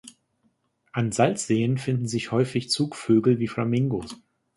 [0.93, 4.19] An Salzseen finden sich häufig Zugvögel wie Flamingos.